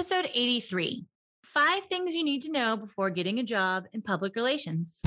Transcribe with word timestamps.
Episode 0.00 0.30
83 0.32 1.04
Five 1.42 1.84
Things 1.90 2.14
You 2.14 2.24
Need 2.24 2.40
to 2.44 2.50
Know 2.50 2.74
Before 2.74 3.10
Getting 3.10 3.38
a 3.38 3.42
Job 3.42 3.84
in 3.92 4.00
Public 4.00 4.34
Relations. 4.34 5.02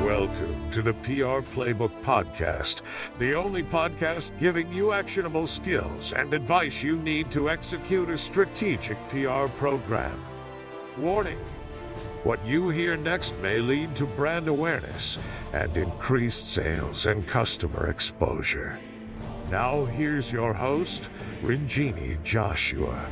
Welcome 0.00 0.70
to 0.72 0.80
the 0.80 0.94
PR 1.02 1.44
Playbook 1.52 1.92
Podcast, 2.02 2.80
the 3.18 3.34
only 3.34 3.62
podcast 3.62 4.38
giving 4.38 4.72
you 4.72 4.92
actionable 4.92 5.46
skills 5.46 6.14
and 6.14 6.32
advice 6.32 6.82
you 6.82 6.96
need 6.96 7.30
to 7.32 7.50
execute 7.50 8.08
a 8.08 8.16
strategic 8.16 8.96
PR 9.10 9.48
program. 9.58 10.18
Warning 10.96 11.40
what 12.24 12.42
you 12.46 12.70
hear 12.70 12.96
next 12.96 13.36
may 13.40 13.58
lead 13.58 13.94
to 13.96 14.06
brand 14.06 14.48
awareness 14.48 15.18
and 15.52 15.76
increased 15.76 16.50
sales 16.50 17.04
and 17.04 17.26
customer 17.26 17.90
exposure. 17.90 18.80
Now, 19.50 19.84
here's 19.84 20.32
your 20.32 20.54
host, 20.54 21.08
Ronjini 21.40 22.20
Joshua. 22.24 23.06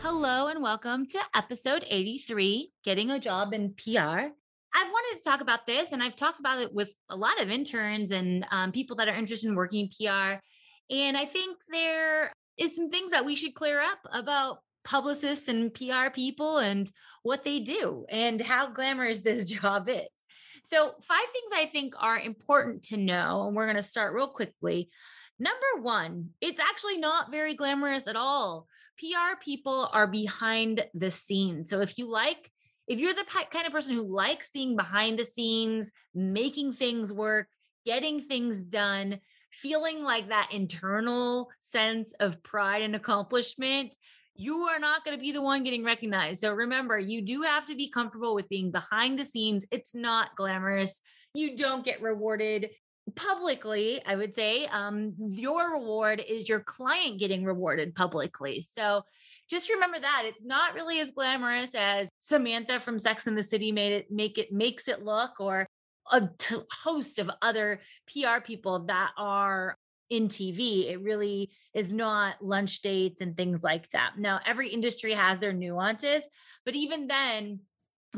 Hello, 0.00 0.46
and 0.48 0.62
welcome 0.62 1.04
to 1.08 1.18
episode 1.34 1.84
83 1.86 2.72
Getting 2.82 3.10
a 3.10 3.20
Job 3.20 3.52
in 3.52 3.74
PR. 3.74 3.90
I've 3.98 4.90
wanted 4.90 5.18
to 5.18 5.22
talk 5.22 5.42
about 5.42 5.66
this, 5.66 5.92
and 5.92 6.02
I've 6.02 6.16
talked 6.16 6.40
about 6.40 6.60
it 6.60 6.72
with 6.72 6.94
a 7.10 7.16
lot 7.16 7.42
of 7.42 7.50
interns 7.50 8.10
and 8.10 8.46
um, 8.50 8.72
people 8.72 8.96
that 8.96 9.06
are 9.06 9.14
interested 9.14 9.50
in 9.50 9.54
working 9.54 9.80
in 9.80 9.88
PR. 9.90 10.40
And 10.88 11.14
I 11.14 11.26
think 11.26 11.58
there 11.68 12.32
is 12.56 12.74
some 12.74 12.88
things 12.88 13.10
that 13.10 13.26
we 13.26 13.36
should 13.36 13.54
clear 13.54 13.82
up 13.82 13.98
about 14.10 14.60
publicists 14.82 15.48
and 15.48 15.74
PR 15.74 16.08
people 16.10 16.56
and 16.56 16.90
what 17.22 17.44
they 17.44 17.60
do 17.60 18.06
and 18.08 18.40
how 18.40 18.70
glamorous 18.70 19.18
this 19.18 19.44
job 19.60 19.90
is. 19.90 20.25
So, 20.66 20.94
five 21.00 21.26
things 21.32 21.52
I 21.54 21.66
think 21.66 21.94
are 21.98 22.18
important 22.18 22.82
to 22.84 22.96
know, 22.96 23.46
and 23.46 23.54
we're 23.54 23.66
going 23.66 23.76
to 23.76 23.82
start 23.84 24.14
real 24.14 24.26
quickly. 24.26 24.90
Number 25.38 25.80
one, 25.80 26.30
it's 26.40 26.58
actually 26.58 26.98
not 26.98 27.30
very 27.30 27.54
glamorous 27.54 28.08
at 28.08 28.16
all. 28.16 28.66
PR 28.98 29.38
people 29.40 29.88
are 29.92 30.08
behind 30.08 30.84
the 30.92 31.12
scenes. 31.12 31.70
So, 31.70 31.80
if 31.82 31.98
you 31.98 32.10
like, 32.10 32.50
if 32.88 32.98
you're 32.98 33.14
the 33.14 33.24
kind 33.50 33.66
of 33.66 33.72
person 33.72 33.94
who 33.94 34.12
likes 34.12 34.50
being 34.50 34.74
behind 34.74 35.20
the 35.20 35.24
scenes, 35.24 35.92
making 36.14 36.72
things 36.72 37.12
work, 37.12 37.46
getting 37.84 38.22
things 38.22 38.60
done, 38.60 39.20
feeling 39.52 40.02
like 40.02 40.28
that 40.28 40.50
internal 40.52 41.48
sense 41.60 42.12
of 42.18 42.42
pride 42.42 42.82
and 42.82 42.96
accomplishment, 42.96 43.96
you 44.38 44.58
are 44.62 44.78
not 44.78 45.04
going 45.04 45.16
to 45.16 45.20
be 45.20 45.32
the 45.32 45.42
one 45.42 45.64
getting 45.64 45.84
recognized. 45.84 46.40
So 46.40 46.52
remember, 46.52 46.98
you 46.98 47.22
do 47.22 47.42
have 47.42 47.66
to 47.66 47.74
be 47.74 47.88
comfortable 47.88 48.34
with 48.34 48.48
being 48.48 48.70
behind 48.70 49.18
the 49.18 49.24
scenes. 49.24 49.64
It's 49.70 49.94
not 49.94 50.36
glamorous. 50.36 51.00
You 51.34 51.56
don't 51.56 51.84
get 51.84 52.02
rewarded 52.02 52.70
publicly, 53.14 54.00
I 54.04 54.16
would 54.16 54.34
say. 54.34 54.66
Um, 54.66 55.14
your 55.18 55.72
reward 55.72 56.22
is 56.26 56.48
your 56.48 56.60
client 56.60 57.18
getting 57.18 57.44
rewarded 57.44 57.94
publicly. 57.94 58.62
So 58.62 59.02
just 59.48 59.70
remember 59.70 60.00
that 60.00 60.24
it's 60.26 60.44
not 60.44 60.74
really 60.74 61.00
as 61.00 61.12
glamorous 61.12 61.70
as 61.74 62.08
Samantha 62.20 62.80
from 62.80 62.98
Sex 62.98 63.26
and 63.26 63.38
the 63.38 63.44
City 63.44 63.70
made 63.70 63.92
it 63.92 64.10
make 64.10 64.38
it 64.38 64.52
makes 64.52 64.88
it 64.88 65.04
look 65.04 65.38
or 65.38 65.66
a 66.10 66.28
t- 66.38 66.56
host 66.82 67.18
of 67.18 67.30
other 67.42 67.80
PR 68.12 68.40
people 68.44 68.80
that 68.86 69.10
are 69.16 69.76
in 70.10 70.28
TV. 70.28 70.90
It 70.90 71.00
really 71.02 71.50
is 71.74 71.92
not 71.92 72.42
lunch 72.42 72.80
dates 72.80 73.20
and 73.20 73.36
things 73.36 73.62
like 73.62 73.90
that. 73.90 74.18
Now, 74.18 74.40
every 74.46 74.68
industry 74.68 75.14
has 75.14 75.40
their 75.40 75.52
nuances, 75.52 76.22
but 76.64 76.74
even 76.74 77.06
then, 77.06 77.60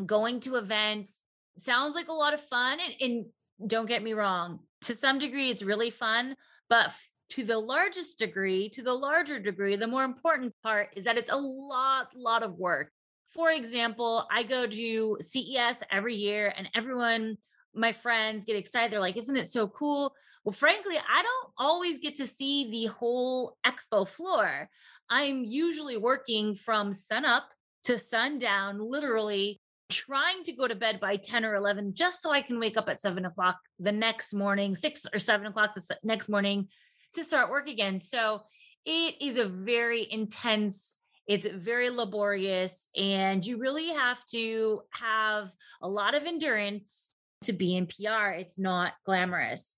going 0.06 0.40
to 0.40 0.56
events 0.56 1.24
sounds 1.56 1.94
like 1.94 2.08
a 2.08 2.12
lot 2.12 2.34
of 2.34 2.40
fun. 2.40 2.78
And, 2.84 2.94
and 3.00 3.26
don't 3.68 3.86
get 3.86 4.02
me 4.02 4.12
wrong, 4.12 4.60
to 4.82 4.94
some 4.94 5.18
degree, 5.18 5.50
it's 5.50 5.62
really 5.62 5.90
fun. 5.90 6.36
But 6.68 6.92
to 7.30 7.44
the 7.44 7.58
largest 7.58 8.18
degree, 8.18 8.68
to 8.70 8.82
the 8.82 8.94
larger 8.94 9.38
degree, 9.38 9.76
the 9.76 9.86
more 9.86 10.04
important 10.04 10.54
part 10.62 10.90
is 10.96 11.04
that 11.04 11.18
it's 11.18 11.32
a 11.32 11.36
lot, 11.36 12.08
lot 12.16 12.42
of 12.42 12.54
work. 12.54 12.90
For 13.30 13.50
example, 13.50 14.26
I 14.30 14.42
go 14.42 14.66
to 14.66 15.18
CES 15.20 15.82
every 15.90 16.14
year 16.14 16.52
and 16.56 16.68
everyone, 16.74 17.36
my 17.74 17.92
friends 17.92 18.46
get 18.46 18.56
excited. 18.56 18.90
They're 18.90 19.00
like, 19.00 19.18
isn't 19.18 19.36
it 19.36 19.48
so 19.48 19.68
cool? 19.68 20.14
Well, 20.48 20.54
frankly, 20.54 20.96
I 20.96 21.22
don't 21.22 21.52
always 21.58 21.98
get 21.98 22.16
to 22.16 22.26
see 22.26 22.70
the 22.70 22.86
whole 22.86 23.58
expo 23.66 24.08
floor. 24.08 24.70
I'm 25.10 25.44
usually 25.44 25.98
working 25.98 26.54
from 26.54 26.94
sunup 26.94 27.42
to 27.84 27.98
sundown, 27.98 28.80
literally 28.80 29.60
trying 29.90 30.44
to 30.44 30.52
go 30.52 30.66
to 30.66 30.74
bed 30.74 31.00
by 31.00 31.16
10 31.16 31.44
or 31.44 31.54
11 31.54 31.92
just 31.92 32.22
so 32.22 32.30
I 32.30 32.40
can 32.40 32.58
wake 32.58 32.78
up 32.78 32.88
at 32.88 33.02
seven 33.02 33.26
o'clock 33.26 33.58
the 33.78 33.92
next 33.92 34.32
morning, 34.32 34.74
six 34.74 35.04
or 35.12 35.18
seven 35.18 35.46
o'clock 35.46 35.74
the 35.74 35.98
next 36.02 36.30
morning 36.30 36.68
to 37.12 37.22
start 37.22 37.50
work 37.50 37.68
again. 37.68 38.00
So 38.00 38.40
it 38.86 39.16
is 39.20 39.36
a 39.36 39.44
very 39.44 40.10
intense 40.10 40.96
it's 41.26 41.46
very 41.46 41.90
laborious 41.90 42.88
and 42.96 43.44
you 43.44 43.58
really 43.58 43.88
have 43.88 44.24
to 44.30 44.80
have 44.92 45.52
a 45.82 45.88
lot 45.88 46.14
of 46.14 46.24
endurance 46.24 47.12
to 47.42 47.52
be 47.52 47.76
in 47.76 47.86
PR. 47.86 48.30
It's 48.30 48.58
not 48.58 48.94
glamorous. 49.04 49.74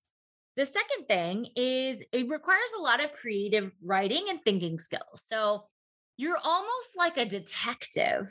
The 0.57 0.65
second 0.65 1.07
thing 1.07 1.47
is 1.55 2.03
it 2.11 2.29
requires 2.29 2.71
a 2.77 2.81
lot 2.81 3.03
of 3.03 3.13
creative 3.13 3.71
writing 3.83 4.25
and 4.29 4.41
thinking 4.41 4.79
skills. 4.79 5.23
So 5.27 5.65
you're 6.17 6.39
almost 6.43 6.97
like 6.97 7.17
a 7.17 7.25
detective. 7.25 8.29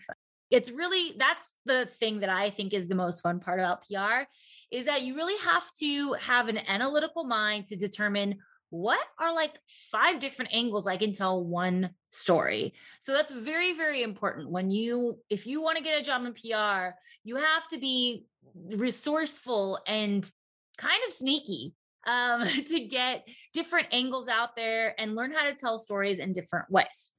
It's 0.51 0.71
really 0.71 1.15
that's 1.17 1.45
the 1.65 1.89
thing 1.99 2.21
that 2.21 2.29
I 2.29 2.51
think 2.51 2.75
is 2.75 2.89
the 2.89 2.95
most 2.95 3.21
fun 3.21 3.41
part 3.41 3.61
about 3.61 3.85
PR 3.87 4.25
is 4.71 4.87
that 4.87 5.03
you 5.03 5.17
really 5.17 5.39
have 5.45 5.73
to 5.81 6.13
have 6.15 6.49
an 6.49 6.59
analytical 6.69 7.25
mind 7.25 7.67
to 7.69 7.77
determine 7.77 8.37
what 8.71 9.05
are 9.19 9.35
like 9.35 9.59
five 9.67 10.21
different 10.21 10.53
angles 10.55 10.87
I 10.87 10.97
can 10.97 11.13
tell 11.13 11.43
one 11.43 11.91
story. 12.11 12.75
So 13.01 13.13
that's 13.13 13.33
very, 13.33 13.73
very 13.73 14.03
important. 14.03 14.49
When 14.49 14.71
you, 14.71 15.19
if 15.29 15.47
you 15.47 15.61
want 15.61 15.77
to 15.77 15.83
get 15.83 16.01
a 16.01 16.05
job 16.05 16.25
in 16.25 16.35
PR, 16.35 16.95
you 17.25 17.37
have 17.37 17.67
to 17.71 17.79
be 17.79 18.27
resourceful 18.55 19.81
and 19.89 20.31
kind 20.79 21.01
of 21.07 21.13
sneaky 21.13 21.75
um, 22.07 22.47
to 22.69 22.81
get 22.81 23.27
different 23.53 23.89
angles 23.93 24.29
out 24.29 24.57
there 24.57 24.95
and 24.99 25.15
learn 25.15 25.33
how 25.33 25.49
to 25.49 25.55
tell 25.55 25.79
stories 25.79 26.19
in 26.19 26.33
different 26.33 26.71
ways. 26.71 27.11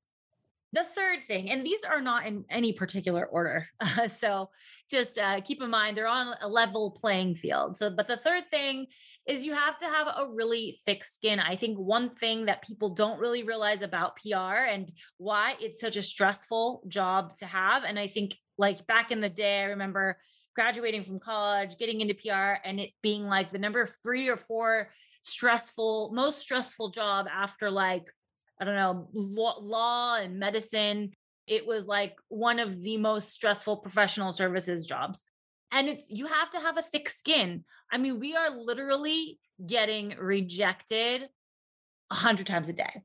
The 0.74 0.84
third 0.84 1.26
thing, 1.28 1.52
and 1.52 1.66
these 1.66 1.84
are 1.84 2.02
not 2.02 2.26
in 2.26 2.46
any 2.50 2.74
particular 2.74 3.26
order. 3.26 3.68
Uh, 3.82 4.08
so 4.08 4.50
just 4.90 5.18
uh, 5.18 5.42
keep 5.42 5.62
in 5.62 5.70
mind 5.70 5.98
they're 5.98 6.08
on 6.08 6.34
a 6.42 6.48
level 6.48 6.92
playing 6.92 7.36
field. 7.36 7.78
So, 7.78 7.90
but 7.90 8.08
the 8.08 8.16
third 8.16 8.50
thing 8.50 8.88
is 9.28 9.46
you 9.46 9.54
have 9.54 9.78
to 9.78 9.86
have 9.86 10.08
a 10.08 10.28
really 10.32 10.80
thick 10.86 11.04
skin. 11.04 11.40
I 11.40 11.56
think 11.56 11.78
one 11.78 12.10
thing 12.10 12.46
that 12.46 12.64
people 12.64 12.96
don't 12.96 13.20
really 13.20 13.44
realize 13.44 13.82
about 13.82 14.18
PR 14.18 14.66
and 14.70 14.92
why 15.18 15.56
it's 15.60 15.80
such 15.80 15.96
a 15.96 16.04
stressful 16.04 16.84
job 16.88 17.36
to 17.38 17.46
have. 17.46 17.84
And 17.84 18.00
I 18.00 18.08
think 18.08 18.36
like 18.58 18.88
back 18.88 19.12
in 19.12 19.22
the 19.22 19.30
day, 19.30 19.62
I 19.62 19.66
remember 19.66 20.18
graduating 20.56 21.04
from 21.04 21.20
college, 21.20 21.78
getting 21.78 22.02
into 22.02 22.14
PR, 22.14 22.60
and 22.64 22.80
it 22.80 22.92
being 23.02 23.28
like 23.28 23.52
the 23.52 23.60
number 23.60 23.88
three 24.04 24.28
or 24.28 24.38
four 24.38 24.90
stressful, 25.22 26.12
most 26.14 26.40
stressful 26.40 26.90
job 26.90 27.28
after 27.32 27.70
like, 27.70 28.06
I 28.60 28.66
don't 28.66 28.76
know, 28.76 29.08
law, 29.14 30.18
and 30.18 30.40
medicine. 30.40 31.12
It 31.48 31.66
was 31.66 31.88
like 31.88 32.16
one 32.28 32.60
of 32.60 32.82
the 32.82 32.98
most 32.98 33.32
stressful 33.32 33.78
professional 33.78 34.34
services 34.34 34.86
jobs. 34.86 35.26
And 35.72 35.88
it's, 35.88 36.10
you 36.10 36.28
have 36.28 36.50
to 36.52 36.60
have 36.60 36.78
a 36.78 36.84
thick 36.84 37.10
skin. 37.10 37.64
I 37.92 37.98
mean, 37.98 38.20
we 38.20 38.36
are 38.36 38.50
literally 38.50 39.40
getting 39.66 40.16
rejected 40.18 41.30
a 42.10 42.16
hundred 42.16 42.48
times 42.48 42.68
a 42.68 42.74
day 42.74 43.04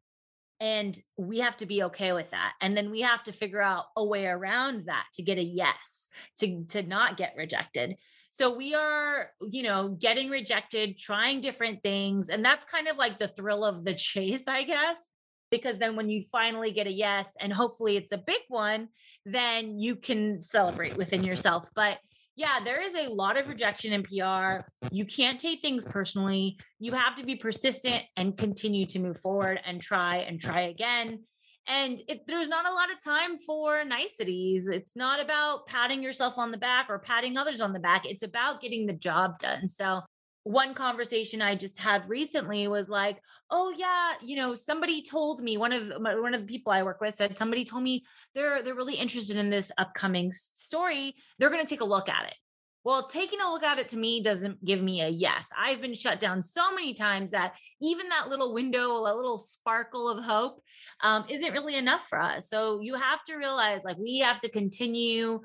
and 0.61 0.99
we 1.19 1.41
have 1.41 1.57
to 1.59 1.67
be 1.67 1.83
okay 1.83 2.13
with 2.13 2.31
that 2.31 2.55
and 2.61 2.77
then 2.77 2.91
we 2.91 3.03
have 3.03 3.23
to 3.25 3.33
figure 3.33 3.61
out 3.61 3.85
a 3.97 4.05
way 4.05 4.27
around 4.27 4.87
that 4.87 5.05
to 5.15 5.23
get 5.23 5.39
a 5.39 5.43
yes 5.43 6.09
to 6.39 6.65
to 6.69 6.83
not 6.83 7.17
get 7.17 7.35
rejected. 7.37 7.97
So 8.31 8.55
we 8.55 8.75
are 8.75 9.31
you 9.51 9.63
know 9.63 9.89
getting 9.89 10.31
rejected 10.31 10.99
trying 10.99 11.41
different 11.41 11.83
things 11.83 12.29
and 12.29 12.45
that's 12.45 12.71
kind 12.71 12.89
of 12.89 12.97
like 12.97 13.19
the 13.19 13.29
thrill 13.29 13.65
of 13.65 13.85
the 13.85 13.95
chase 14.09 14.47
i 14.47 14.63
guess 14.63 14.97
because 15.51 15.79
then 15.79 15.97
when 15.97 16.11
you 16.11 16.23
finally 16.31 16.73
get 16.73 16.87
a 16.87 16.93
yes 16.93 17.29
and 17.41 17.53
hopefully 17.53 17.97
it's 17.97 18.13
a 18.13 18.19
big 18.19 18.41
one 18.49 18.89
then 19.25 19.79
you 19.79 19.97
can 19.97 20.43
celebrate 20.43 20.97
within 20.97 21.25
yourself 21.25 21.69
but 21.75 21.99
yeah, 22.37 22.61
there 22.63 22.83
is 22.83 22.95
a 22.95 23.09
lot 23.09 23.39
of 23.39 23.49
rejection 23.49 23.95
in 23.95 24.03
PR. 24.03 24.63
You 24.93 25.07
can't 25.07 25.41
take 25.41 25.63
things 25.63 25.87
personally. 25.87 26.59
You 26.79 26.93
have 26.93 27.17
to 27.17 27.25
be 27.25 27.35
persistent 27.35 28.03
and 28.17 28.37
continue 28.37 28.85
to 28.87 28.99
move 28.99 29.19
forward 29.19 29.59
and 29.65 29.81
try 29.81 30.17
and 30.19 30.39
try 30.39 30.61
again. 30.63 31.25
And 31.67 32.01
it, 32.07 32.27
there's 32.29 32.49
not 32.49 32.71
a 32.71 32.75
lot 32.75 32.93
of 32.93 33.03
time 33.03 33.39
for 33.39 33.85
niceties. 33.85 34.69
It's 34.69 34.95
not 34.95 35.21
about 35.21 35.67
patting 35.67 36.03
yourself 36.03 36.39
on 36.39 36.53
the 36.53 36.59
back 36.59 36.87
or 36.91 36.99
patting 36.99 37.39
others 37.39 37.61
on 37.63 37.73
the 37.73 37.81
back. 37.81 38.05
It's 38.05 38.23
about 38.23 38.61
getting 38.61 38.87
the 38.87 38.93
job 38.93 39.39
done. 39.39 39.69
So 39.69 40.03
one 40.47 40.75
conversation 40.75 41.43
I 41.43 41.57
just 41.57 41.77
had 41.77 42.09
recently 42.09 42.69
was 42.69 42.89
like, 42.89 43.21
"Oh 43.51 43.75
yeah, 43.77 44.13
you 44.23 44.37
know, 44.37 44.55
somebody 44.55 45.03
told 45.03 45.43
me 45.43 45.57
one 45.57 45.73
of 45.73 46.01
my, 46.01 46.15
one 46.15 46.35
of 46.35 46.43
the 46.43 46.47
people 46.47 46.73
I 46.73 46.85
work 46.85 47.01
with 47.01 47.17
said 47.17 47.37
somebody 47.37 47.65
told 47.65 47.83
me 47.83 48.05
they're 48.33 48.63
they're 48.63 48.77
really 48.77 48.95
interested 48.95 49.37
in 49.37 49.51
this 49.51 49.73
upcoming 49.77 50.31
story. 50.31 51.17
They're 51.39 51.51
going 51.51 51.65
to 51.65 51.69
take 51.69 51.81
a 51.81 51.85
look 51.85 52.09
at 52.09 52.29
it." 52.29 52.35
Well, 52.85 53.09
taking 53.09 53.41
a 53.41 53.51
look 53.51 53.65
at 53.65 53.81
it 53.81 53.89
to 53.89 53.97
me 53.97 54.23
doesn't 54.23 54.65
give 54.65 54.81
me 54.81 55.01
a 55.01 55.09
yes. 55.09 55.49
I've 55.59 55.81
been 55.81 55.95
shut 55.95 56.21
down 56.21 56.41
so 56.41 56.73
many 56.73 56.95
times 56.95 57.33
that 57.33 57.57
even 57.83 58.09
that 58.11 58.29
little 58.29 58.55
window, 58.55 58.99
a 58.99 59.17
little 59.17 59.39
sparkle 59.39 60.09
of 60.09 60.25
hope, 60.25 60.63
um, 61.03 61.25
isn't 61.29 61.53
really 61.53 61.75
enough 61.75 62.07
for 62.07 62.21
us. 62.21 62.49
So 62.49 62.79
you 62.81 62.95
have 62.95 63.25
to 63.25 63.35
realize 63.35 63.81
like 63.85 63.99
we 63.99 64.21
have 64.21 64.39
to 64.39 64.49
continue 64.49 65.41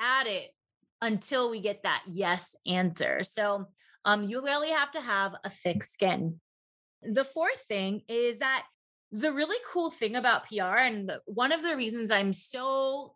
at 0.00 0.26
it 0.26 0.50
until 1.00 1.48
we 1.48 1.60
get 1.60 1.84
that 1.84 2.02
yes 2.08 2.56
answer. 2.66 3.22
So 3.22 3.68
um, 4.06 4.28
you 4.28 4.40
really 4.42 4.70
have 4.70 4.92
to 4.92 5.00
have 5.00 5.34
a 5.44 5.50
thick 5.50 5.82
skin. 5.82 6.40
The 7.02 7.24
fourth 7.24 7.60
thing 7.68 8.02
is 8.08 8.38
that 8.38 8.64
the 9.10 9.32
really 9.32 9.56
cool 9.70 9.90
thing 9.90 10.14
about 10.14 10.48
PR, 10.48 10.78
and 10.78 11.12
one 11.26 11.52
of 11.52 11.62
the 11.62 11.76
reasons 11.76 12.10
I'm 12.10 12.32
so 12.32 13.14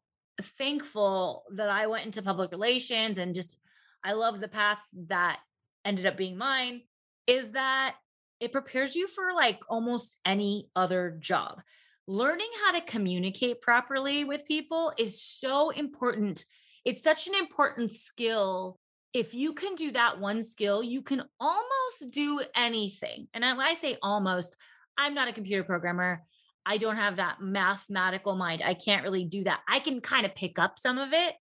thankful 0.58 1.44
that 1.54 1.70
I 1.70 1.86
went 1.86 2.06
into 2.06 2.22
public 2.22 2.50
relations 2.50 3.18
and 3.18 3.34
just 3.34 3.58
I 4.02 4.12
love 4.12 4.40
the 4.40 4.48
path 4.48 4.78
that 5.08 5.38
ended 5.84 6.06
up 6.06 6.16
being 6.16 6.36
mine, 6.36 6.82
is 7.26 7.52
that 7.52 7.96
it 8.40 8.50
prepares 8.50 8.96
you 8.96 9.06
for 9.06 9.32
like 9.34 9.60
almost 9.68 10.16
any 10.26 10.70
other 10.74 11.16
job. 11.20 11.60
Learning 12.08 12.48
how 12.64 12.72
to 12.72 12.80
communicate 12.80 13.62
properly 13.62 14.24
with 14.24 14.44
people 14.44 14.92
is 14.98 15.22
so 15.22 15.70
important. 15.70 16.44
It's 16.84 17.04
such 17.04 17.28
an 17.28 17.34
important 17.36 17.92
skill. 17.92 18.79
If 19.12 19.34
you 19.34 19.52
can 19.52 19.74
do 19.74 19.90
that 19.92 20.20
one 20.20 20.42
skill, 20.42 20.82
you 20.82 21.02
can 21.02 21.22
almost 21.40 22.12
do 22.12 22.42
anything. 22.54 23.26
And 23.34 23.42
when 23.42 23.66
I 23.66 23.74
say 23.74 23.96
almost, 24.02 24.56
I'm 24.96 25.14
not 25.14 25.28
a 25.28 25.32
computer 25.32 25.64
programmer. 25.64 26.22
I 26.64 26.76
don't 26.76 26.96
have 26.96 27.16
that 27.16 27.40
mathematical 27.40 28.36
mind. 28.36 28.62
I 28.64 28.74
can't 28.74 29.02
really 29.02 29.24
do 29.24 29.44
that. 29.44 29.60
I 29.66 29.80
can 29.80 30.00
kind 30.00 30.26
of 30.26 30.34
pick 30.34 30.58
up 30.58 30.78
some 30.78 30.98
of 30.98 31.12
it. 31.12 31.34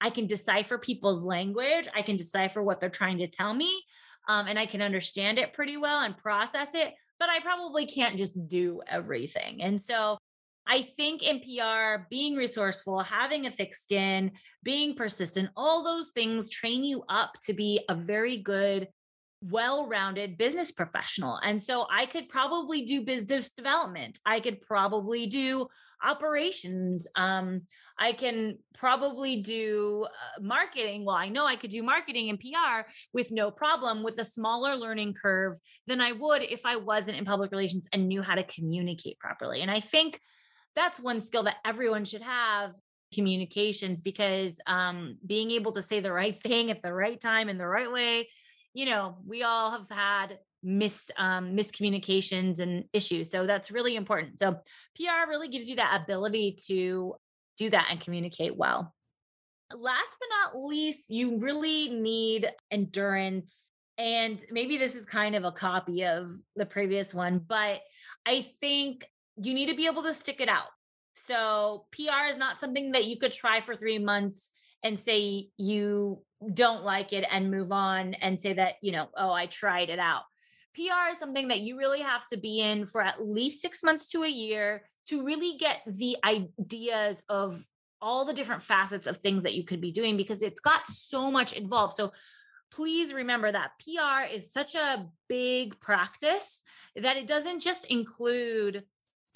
I 0.00 0.10
can 0.10 0.26
decipher 0.26 0.78
people's 0.78 1.22
language. 1.22 1.88
I 1.94 2.02
can 2.02 2.16
decipher 2.16 2.62
what 2.62 2.80
they're 2.80 2.90
trying 2.90 3.18
to 3.18 3.26
tell 3.26 3.54
me. 3.54 3.82
Um, 4.28 4.46
and 4.46 4.58
I 4.58 4.66
can 4.66 4.82
understand 4.82 5.38
it 5.38 5.52
pretty 5.52 5.76
well 5.76 6.02
and 6.02 6.16
process 6.16 6.74
it, 6.74 6.94
but 7.18 7.28
I 7.30 7.40
probably 7.40 7.86
can't 7.86 8.18
just 8.18 8.48
do 8.48 8.82
everything. 8.86 9.62
And 9.62 9.80
so 9.80 10.18
I 10.66 10.82
think 10.82 11.22
in 11.22 11.40
PR, 11.40 12.04
being 12.10 12.34
resourceful, 12.34 13.00
having 13.00 13.46
a 13.46 13.50
thick 13.50 13.74
skin, 13.74 14.32
being 14.62 14.94
persistent, 14.94 15.50
all 15.56 15.84
those 15.84 16.10
things 16.10 16.50
train 16.50 16.84
you 16.84 17.04
up 17.08 17.32
to 17.44 17.52
be 17.52 17.80
a 17.88 17.94
very 17.94 18.38
good 18.38 18.88
well-rounded 19.42 20.38
business 20.38 20.72
professional. 20.72 21.38
And 21.44 21.60
so 21.62 21.86
I 21.90 22.06
could 22.06 22.28
probably 22.28 22.84
do 22.84 23.04
business 23.04 23.52
development. 23.52 24.18
I 24.24 24.40
could 24.40 24.60
probably 24.60 25.26
do 25.26 25.68
operations. 26.02 27.06
Um, 27.16 27.62
I 27.98 28.12
can 28.12 28.58
probably 28.74 29.40
do 29.40 30.04
uh, 30.04 30.42
marketing. 30.42 31.04
Well, 31.04 31.16
I 31.16 31.28
know 31.28 31.46
I 31.46 31.56
could 31.56 31.70
do 31.70 31.82
marketing 31.82 32.28
and 32.28 32.38
PR 32.38 32.88
with 33.12 33.30
no 33.30 33.50
problem 33.50 34.02
with 34.02 34.18
a 34.18 34.24
smaller 34.24 34.76
learning 34.76 35.14
curve 35.14 35.56
than 35.86 36.00
I 36.00 36.12
would 36.12 36.42
if 36.42 36.66
I 36.66 36.76
wasn't 36.76 37.16
in 37.16 37.24
public 37.24 37.52
relations 37.52 37.88
and 37.92 38.08
knew 38.08 38.22
how 38.22 38.34
to 38.34 38.42
communicate 38.42 39.18
properly. 39.18 39.62
And 39.62 39.70
I 39.70 39.80
think 39.80 40.20
that's 40.76 41.00
one 41.00 41.20
skill 41.20 41.44
that 41.44 41.56
everyone 41.64 42.04
should 42.04 42.22
have 42.22 42.72
communications 43.12 44.00
because 44.00 44.60
um, 44.66 45.16
being 45.26 45.50
able 45.50 45.72
to 45.72 45.82
say 45.82 46.00
the 46.00 46.12
right 46.12 46.40
thing 46.44 46.70
at 46.70 46.82
the 46.82 46.92
right 46.92 47.20
time 47.20 47.48
in 47.48 47.58
the 47.58 47.66
right 47.66 47.90
way 47.90 48.28
you 48.76 48.84
know, 48.84 49.16
we 49.26 49.42
all 49.42 49.70
have 49.70 49.88
had 49.88 50.38
mis 50.62 51.10
um, 51.16 51.56
miscommunications 51.56 52.60
and 52.60 52.84
issues. 52.92 53.30
So 53.30 53.46
that's 53.46 53.70
really 53.70 53.96
important. 53.96 54.38
So 54.38 54.52
PR 54.96 55.30
really 55.30 55.48
gives 55.48 55.66
you 55.66 55.76
that 55.76 55.98
ability 56.02 56.58
to 56.66 57.14
do 57.56 57.70
that 57.70 57.88
and 57.90 57.98
communicate 57.98 58.54
well. 58.54 58.94
Last 59.74 60.10
but 60.20 60.28
not 60.30 60.62
least, 60.62 61.08
you 61.08 61.38
really 61.38 61.88
need 61.88 62.50
endurance. 62.70 63.72
And 63.96 64.38
maybe 64.50 64.76
this 64.76 64.94
is 64.94 65.06
kind 65.06 65.34
of 65.36 65.44
a 65.44 65.52
copy 65.52 66.04
of 66.04 66.32
the 66.54 66.66
previous 66.66 67.14
one, 67.14 67.38
but 67.38 67.80
I 68.26 68.42
think 68.60 69.06
you 69.36 69.54
need 69.54 69.68
to 69.68 69.76
be 69.76 69.86
able 69.86 70.02
to 70.02 70.14
stick 70.14 70.40
it 70.40 70.48
out. 70.48 70.68
So 71.14 71.86
PR 71.92 72.28
is 72.28 72.38
not 72.38 72.60
something 72.60 72.92
that 72.92 73.06
you 73.06 73.18
could 73.18 73.32
try 73.32 73.60
for 73.60 73.76
three 73.76 73.98
months 73.98 74.50
and 74.82 75.00
say 75.00 75.48
you 75.56 76.22
don't 76.52 76.84
like 76.84 77.12
it 77.12 77.24
and 77.30 77.50
move 77.50 77.72
on 77.72 78.14
and 78.14 78.40
say 78.40 78.52
that, 78.52 78.74
you 78.82 78.92
know, 78.92 79.08
oh, 79.16 79.32
I 79.32 79.46
tried 79.46 79.90
it 79.90 79.98
out. 79.98 80.22
PR 80.74 81.10
is 81.10 81.18
something 81.18 81.48
that 81.48 81.60
you 81.60 81.78
really 81.78 82.02
have 82.02 82.26
to 82.28 82.36
be 82.36 82.60
in 82.60 82.86
for 82.86 83.00
at 83.00 83.26
least 83.26 83.62
six 83.62 83.82
months 83.82 84.08
to 84.08 84.24
a 84.24 84.28
year 84.28 84.82
to 85.08 85.24
really 85.24 85.56
get 85.56 85.80
the 85.86 86.16
ideas 86.24 87.22
of 87.28 87.64
all 88.02 88.26
the 88.26 88.34
different 88.34 88.62
facets 88.62 89.06
of 89.06 89.16
things 89.18 89.42
that 89.44 89.54
you 89.54 89.64
could 89.64 89.80
be 89.80 89.90
doing 89.90 90.16
because 90.16 90.42
it's 90.42 90.60
got 90.60 90.86
so 90.86 91.30
much 91.30 91.54
involved. 91.54 91.94
So 91.94 92.12
please 92.70 93.14
remember 93.14 93.50
that 93.50 93.72
PR 93.82 94.32
is 94.32 94.52
such 94.52 94.74
a 94.74 95.06
big 95.28 95.80
practice 95.80 96.62
that 96.94 97.16
it 97.16 97.26
doesn't 97.26 97.60
just 97.60 97.86
include, 97.86 98.84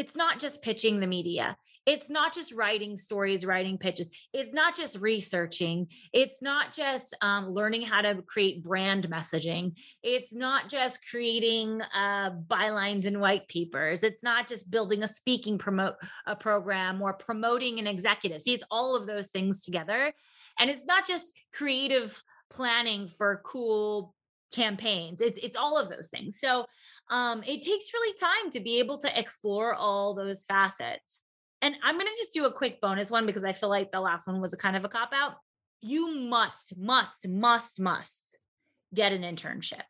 it's 0.00 0.16
not 0.16 0.40
just 0.40 0.62
pitching 0.62 1.00
the 1.00 1.06
media 1.06 1.56
it's 1.86 2.10
not 2.10 2.34
just 2.34 2.52
writing 2.52 2.96
stories, 2.96 3.44
writing 3.44 3.78
pitches. 3.78 4.10
It's 4.32 4.52
not 4.52 4.76
just 4.76 4.98
researching. 5.00 5.88
It's 6.12 6.42
not 6.42 6.74
just 6.74 7.16
um, 7.22 7.50
learning 7.50 7.82
how 7.82 8.02
to 8.02 8.22
create 8.22 8.62
brand 8.62 9.08
messaging. 9.10 9.72
It's 10.02 10.34
not 10.34 10.68
just 10.68 11.00
creating 11.08 11.80
uh, 11.94 12.30
bylines 12.48 13.06
and 13.06 13.20
white 13.20 13.48
papers. 13.48 14.02
It's 14.02 14.22
not 14.22 14.46
just 14.46 14.70
building 14.70 15.02
a 15.02 15.08
speaking 15.08 15.58
promote 15.58 15.94
a 16.26 16.36
program 16.36 17.00
or 17.00 17.14
promoting 17.14 17.78
an 17.78 17.86
executive. 17.86 18.42
See, 18.42 18.54
it's 18.54 18.64
all 18.70 18.94
of 18.94 19.06
those 19.06 19.30
things 19.30 19.64
together, 19.64 20.12
and 20.58 20.70
it's 20.70 20.84
not 20.84 21.06
just 21.06 21.32
creative 21.52 22.22
planning 22.50 23.08
for 23.08 23.40
cool 23.44 24.14
campaigns. 24.52 25.20
It's 25.20 25.38
it's 25.38 25.56
all 25.56 25.78
of 25.78 25.88
those 25.88 26.08
things. 26.08 26.38
So 26.38 26.66
um, 27.10 27.42
it 27.46 27.62
takes 27.62 27.92
really 27.92 28.16
time 28.18 28.50
to 28.52 28.60
be 28.60 28.78
able 28.78 28.98
to 28.98 29.18
explore 29.18 29.74
all 29.74 30.14
those 30.14 30.44
facets. 30.44 31.22
And 31.60 31.74
I'm 31.82 31.96
going 31.96 32.06
to 32.06 32.18
just 32.18 32.32
do 32.32 32.46
a 32.46 32.52
quick 32.52 32.80
bonus 32.80 33.10
one 33.10 33.26
because 33.26 33.44
I 33.44 33.52
feel 33.52 33.68
like 33.68 33.92
the 33.92 34.00
last 34.00 34.26
one 34.26 34.40
was 34.40 34.54
a 34.54 34.56
kind 34.56 34.76
of 34.76 34.84
a 34.84 34.88
cop 34.88 35.12
out. 35.12 35.34
You 35.82 36.14
must, 36.14 36.78
must, 36.78 37.28
must, 37.28 37.80
must 37.80 38.38
get 38.94 39.12
an 39.12 39.22
internship. 39.22 39.82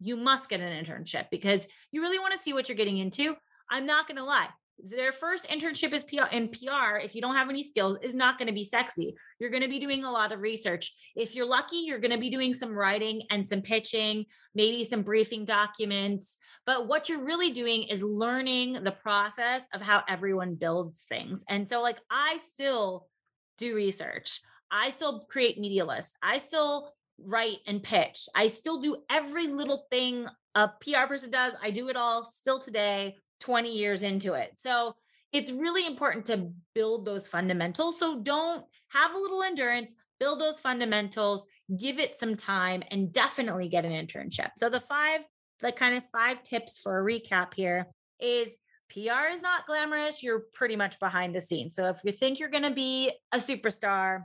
You 0.00 0.16
must 0.16 0.50
get 0.50 0.60
an 0.60 0.84
internship 0.84 1.26
because 1.30 1.66
you 1.92 2.02
really 2.02 2.18
want 2.18 2.34
to 2.34 2.38
see 2.38 2.52
what 2.52 2.68
you're 2.68 2.76
getting 2.76 2.98
into. 2.98 3.36
I'm 3.70 3.86
not 3.86 4.06
going 4.06 4.16
to 4.16 4.24
lie 4.24 4.48
their 4.82 5.12
first 5.12 5.48
internship 5.48 5.92
is 5.92 6.04
PR 6.04 6.32
in 6.32 6.48
PR, 6.48 6.98
if 7.02 7.14
you 7.14 7.20
don't 7.20 7.34
have 7.34 7.48
any 7.48 7.62
skills, 7.62 7.98
is 8.02 8.14
not 8.14 8.38
going 8.38 8.46
to 8.46 8.54
be 8.54 8.64
sexy. 8.64 9.16
You're 9.38 9.50
going 9.50 9.62
to 9.62 9.68
be 9.68 9.78
doing 9.78 10.04
a 10.04 10.10
lot 10.10 10.32
of 10.32 10.40
research. 10.40 10.92
If 11.16 11.34
you're 11.34 11.46
lucky, 11.46 11.78
you're 11.78 11.98
going 11.98 12.12
to 12.12 12.18
be 12.18 12.30
doing 12.30 12.54
some 12.54 12.72
writing 12.72 13.22
and 13.30 13.46
some 13.46 13.60
pitching, 13.60 14.26
maybe 14.54 14.84
some 14.84 15.02
briefing 15.02 15.44
documents. 15.44 16.38
But 16.64 16.86
what 16.86 17.08
you're 17.08 17.24
really 17.24 17.50
doing 17.50 17.84
is 17.84 18.02
learning 18.02 18.84
the 18.84 18.92
process 18.92 19.62
of 19.74 19.82
how 19.82 20.04
everyone 20.08 20.54
builds 20.54 21.04
things. 21.08 21.44
And 21.48 21.68
so, 21.68 21.82
like, 21.82 21.98
I 22.10 22.38
still 22.54 23.08
do 23.58 23.74
research, 23.74 24.40
I 24.70 24.90
still 24.90 25.26
create 25.28 25.58
media 25.58 25.84
lists, 25.84 26.14
I 26.22 26.38
still 26.38 26.92
write 27.20 27.58
and 27.66 27.82
pitch, 27.82 28.28
I 28.34 28.46
still 28.46 28.80
do 28.80 28.96
every 29.10 29.48
little 29.48 29.86
thing 29.90 30.26
a 30.54 30.68
PR 30.80 31.06
person 31.06 31.30
does. 31.30 31.52
I 31.62 31.70
do 31.70 31.88
it 31.88 31.96
all 31.96 32.24
still 32.24 32.58
today 32.58 33.16
20 33.40 33.76
years 33.76 34.02
into 34.02 34.34
it. 34.34 34.52
So 34.56 34.94
it's 35.32 35.52
really 35.52 35.86
important 35.86 36.26
to 36.26 36.50
build 36.74 37.04
those 37.04 37.28
fundamentals. 37.28 37.98
So 37.98 38.20
don't 38.20 38.64
have 38.88 39.14
a 39.14 39.18
little 39.18 39.42
endurance, 39.42 39.94
build 40.18 40.40
those 40.40 40.60
fundamentals, 40.60 41.46
give 41.76 41.98
it 41.98 42.16
some 42.16 42.36
time, 42.36 42.82
and 42.90 43.12
definitely 43.12 43.68
get 43.68 43.84
an 43.84 43.92
internship. 43.92 44.50
So 44.56 44.68
the 44.68 44.80
five, 44.80 45.20
the 45.60 45.72
kind 45.72 45.96
of 45.96 46.04
five 46.12 46.42
tips 46.42 46.78
for 46.78 46.98
a 46.98 47.04
recap 47.04 47.54
here 47.54 47.88
is 48.20 48.48
PR 48.90 49.32
is 49.32 49.42
not 49.42 49.66
glamorous. 49.66 50.22
You're 50.22 50.44
pretty 50.54 50.76
much 50.76 50.98
behind 50.98 51.34
the 51.34 51.42
scenes. 51.42 51.76
So 51.76 51.88
if 51.88 51.98
you 52.04 52.12
think 52.12 52.38
you're 52.38 52.48
going 52.48 52.62
to 52.62 52.70
be 52.70 53.12
a 53.32 53.36
superstar, 53.36 54.24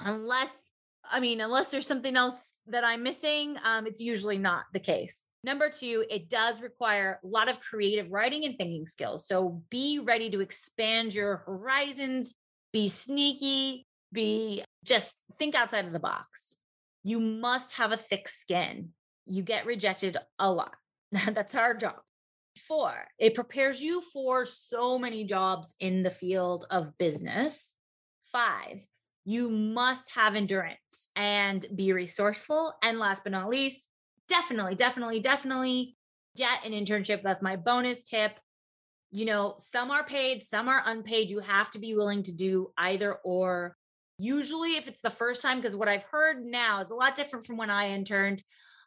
unless 0.00 0.72
I 1.10 1.20
mean, 1.20 1.40
unless 1.40 1.68
there's 1.68 1.86
something 1.86 2.16
else 2.16 2.56
that 2.66 2.84
I'm 2.84 3.02
missing, 3.02 3.56
um, 3.62 3.86
it's 3.86 4.00
usually 4.00 4.38
not 4.38 4.64
the 4.72 4.80
case. 4.80 5.22
Number 5.44 5.68
two, 5.68 6.06
it 6.08 6.30
does 6.30 6.62
require 6.62 7.20
a 7.22 7.26
lot 7.26 7.50
of 7.50 7.60
creative 7.60 8.10
writing 8.10 8.46
and 8.46 8.56
thinking 8.56 8.86
skills. 8.86 9.26
So 9.28 9.62
be 9.68 9.98
ready 9.98 10.30
to 10.30 10.40
expand 10.40 11.14
your 11.14 11.42
horizons, 11.46 12.34
be 12.72 12.88
sneaky, 12.88 13.86
be 14.10 14.64
just 14.84 15.22
think 15.38 15.54
outside 15.54 15.84
of 15.84 15.92
the 15.92 16.00
box. 16.00 16.56
You 17.02 17.20
must 17.20 17.72
have 17.72 17.92
a 17.92 17.98
thick 17.98 18.26
skin. 18.26 18.90
You 19.26 19.42
get 19.42 19.66
rejected 19.66 20.16
a 20.38 20.50
lot. 20.50 20.76
That's 21.12 21.54
our 21.54 21.74
job. 21.74 21.96
Four, 22.56 23.06
it 23.18 23.34
prepares 23.34 23.82
you 23.82 24.00
for 24.00 24.46
so 24.46 24.98
many 24.98 25.24
jobs 25.24 25.74
in 25.78 26.04
the 26.04 26.10
field 26.10 26.66
of 26.70 26.96
business. 26.96 27.74
Five, 28.32 28.86
you 29.26 29.50
must 29.50 30.10
have 30.14 30.36
endurance 30.36 31.08
and 31.14 31.66
be 31.74 31.92
resourceful. 31.92 32.72
And 32.82 32.98
last 32.98 33.24
but 33.24 33.32
not 33.32 33.50
least, 33.50 33.90
definitely, 34.28 34.74
definitely, 34.74 35.20
definitely 35.20 35.96
get 36.36 36.64
an 36.64 36.72
internship. 36.72 37.22
That's 37.22 37.42
my 37.42 37.56
bonus 37.56 38.04
tip. 38.04 38.38
You 39.10 39.26
know, 39.26 39.54
some 39.58 39.90
are 39.90 40.04
paid, 40.04 40.42
some 40.42 40.68
are 40.68 40.82
unpaid. 40.84 41.30
You 41.30 41.40
have 41.40 41.70
to 41.72 41.78
be 41.78 41.94
willing 41.94 42.22
to 42.24 42.32
do 42.32 42.72
either 42.76 43.14
or. 43.24 43.76
Usually, 44.16 44.76
if 44.76 44.86
it's 44.86 45.00
the 45.00 45.10
first 45.10 45.42
time, 45.42 45.58
because 45.58 45.74
what 45.74 45.88
I've 45.88 46.04
heard 46.04 46.44
now 46.44 46.82
is 46.82 46.90
a 46.90 46.94
lot 46.94 47.16
different 47.16 47.44
from 47.44 47.56
when 47.56 47.68
I 47.68 47.90
interned. 47.90 48.42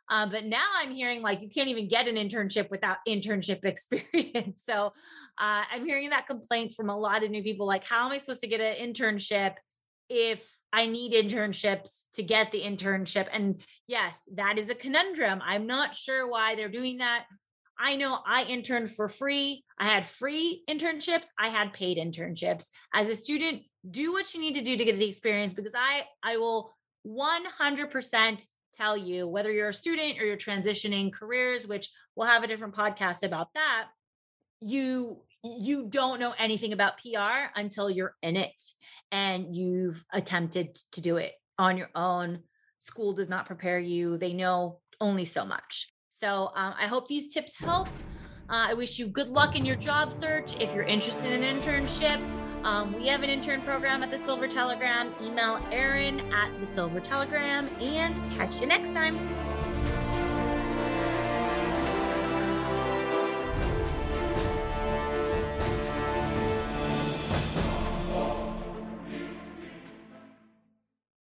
Uh, 0.10 0.26
but 0.26 0.46
now 0.46 0.66
I'm 0.78 0.92
hearing 0.92 1.22
like 1.22 1.42
you 1.42 1.50
can't 1.50 1.68
even 1.68 1.90
get 1.90 2.08
an 2.08 2.16
internship 2.16 2.70
without 2.70 2.98
internship 3.08 3.60
experience. 3.66 4.64
so 4.66 4.94
uh, 5.38 5.64
I'm 5.72 5.86
hearing 5.86 6.10
that 6.12 6.28
complaint 6.28 6.74
from 6.74 6.90
a 6.90 6.98
lot 6.98 7.24
of 7.24 7.30
new 7.30 7.44
people 7.44 7.68
like, 7.68 7.84
how 7.84 8.06
am 8.06 8.14
I 8.14 8.18
supposed 8.20 8.42
to 8.42 8.48
get 8.48 8.62
an 8.62 8.76
internship 8.76 9.56
if 10.10 10.48
I 10.74 10.86
need 10.88 11.14
internships 11.14 12.06
to 12.14 12.24
get 12.24 12.52
the 12.52 12.62
internship? 12.62 13.28
And 13.32 13.62
yes, 13.88 14.20
that 14.36 14.58
is 14.58 14.70
a 14.70 14.76
conundrum. 14.76 15.42
I'm 15.44 15.68
not 15.68 15.96
sure 15.96 16.30
why 16.30 16.56
they're 16.56 16.70
doing 16.70 16.98
that. 16.98 17.26
I 17.80 17.96
know 17.96 18.20
I 18.26 18.44
interned 18.44 18.92
for 18.92 19.08
free. 19.08 19.64
I 19.80 19.86
had 19.86 20.06
free 20.06 20.64
internships, 20.70 21.28
I 21.38 21.50
had 21.50 21.74
paid 21.74 21.98
internships. 21.98 22.68
As 22.94 23.08
a 23.08 23.16
student, 23.16 23.64
do 23.90 24.12
what 24.12 24.34
you 24.34 24.42
need 24.42 24.56
to 24.56 24.64
do 24.64 24.76
to 24.76 24.86
get 24.86 24.98
the 24.98 25.08
experience 25.08 25.54
because 25.54 25.74
I 25.76 26.06
I 26.24 26.38
will 26.38 26.76
100% 27.08 28.42
tell 28.76 28.98
you 28.98 29.28
whether 29.28 29.52
you're 29.52 29.70
a 29.70 29.74
student 29.74 30.20
or 30.20 30.26
you're 30.26 30.38
transitioning 30.38 31.14
careers, 31.14 31.68
which 31.68 31.90
we'll 32.16 32.28
have 32.28 32.44
a 32.44 32.48
different 32.48 32.76
podcast 32.76 33.24
about 33.24 33.54
that. 33.54 33.88
You 34.62 35.22
you 35.60 35.88
don't 35.90 36.20
know 36.20 36.34
anything 36.38 36.74
about 36.74 37.00
PR 37.00 37.52
until 37.56 37.90
you're 37.90 38.16
in 38.22 38.36
it 38.36 38.62
and 39.12 39.56
you've 39.56 40.06
attempted 40.14 40.76
to 40.92 41.02
do 41.02 41.18
it 41.18 41.34
on 41.58 41.78
your 41.78 41.90
own. 41.96 42.40
School 42.80 43.14
does 43.14 43.30
not 43.30 43.46
prepare 43.46 43.80
you. 43.80 44.18
They 44.18 44.34
know 44.34 44.80
only 45.00 45.26
so 45.26 45.46
much. 45.46 45.92
So 46.10 46.52
um, 46.56 46.74
I 46.80 46.88
hope 46.88 47.08
these 47.08 47.34
tips 47.34 47.54
help. 47.58 47.88
Uh, 48.50 48.68
I 48.70 48.74
wish 48.74 48.98
you 48.98 49.08
good 49.08 49.30
luck 49.30 49.56
in 49.56 49.66
your 49.66 49.76
job 49.76 50.14
search. 50.14 50.60
If 50.60 50.74
you're 50.74 50.84
interested 50.84 51.32
in 51.32 51.44
an 51.44 51.58
internship, 51.58 52.22
um, 52.64 52.94
we 52.94 53.08
have 53.08 53.24
an 53.24 53.30
intern 53.30 53.62
program 53.62 54.04
at 54.04 54.12
the 54.12 54.18
Silver 54.18 54.48
Telegram. 54.48 55.14
Email 55.22 55.60
Erin 55.72 56.20
at 56.34 56.58
the 56.60 56.66
Silver 56.66 57.00
Telegram 57.00 57.70
and 57.80 58.16
catch 58.36 58.60
you 58.60 58.68
next 58.68 58.94
time. 58.94 59.18